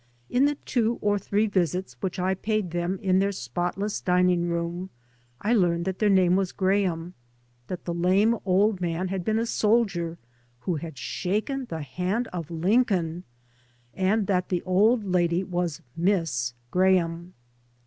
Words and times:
In 0.31 0.45
the 0.45 0.55
two 0.55 0.97
or 0.99 1.19
three 1.19 1.45
visits 1.45 1.95
which 2.01 2.17
I 2.17 2.33
paid 2.33 2.71
them 2.71 2.97
in 3.03 3.19
their 3.19 3.31
spotless 3.31 4.01
dining 4.01 4.49
room, 4.49 4.89
I 5.39 5.53
learned 5.53 5.85
that 5.85 5.99
their 5.99 6.09
name 6.09 6.35
was 6.35 6.51
Graham, 6.51 7.13
that 7.67 7.85
the 7.85 7.93
lame 7.93 8.35
old 8.43 8.81
man 8.81 9.09
had 9.09 9.23
been 9.23 9.37
a 9.37 9.45
soldier 9.45 10.17
who 10.61 10.77
had 10.77 10.97
shaken 10.97 11.65
the 11.65 11.83
hand 11.83 12.27
of 12.29 12.49
Lincoln, 12.49 13.25
and 13.93 14.25
that 14.25 14.49
the 14.49 14.63
old 14.63 15.03
lady 15.03 15.43
was" 15.43 15.83
Miss 16.11 16.55
Graham." 16.71 17.35